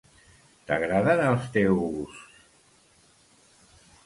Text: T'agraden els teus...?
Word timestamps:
T'agraden 0.71 1.21
els 1.27 1.45
teus...? 1.57 2.25